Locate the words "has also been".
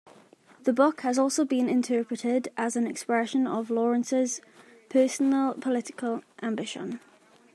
1.01-1.69